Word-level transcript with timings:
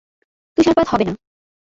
তুষারপাত 0.57 0.87
হবে 0.87 1.03
না। 1.03 1.13